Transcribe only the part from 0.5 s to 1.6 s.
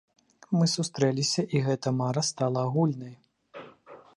Мы сустрэліся,